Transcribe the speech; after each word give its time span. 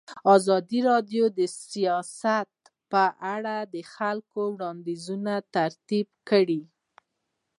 ازادي 0.35 0.79
راډیو 0.89 1.25
د 1.39 1.39
سیاست 1.71 2.49
په 2.91 3.03
اړه 3.35 3.55
د 3.73 3.75
خلکو 3.93 4.41
وړاندیزونه 4.55 5.33
ترتیب 5.55 6.07
کړي. 6.29 6.61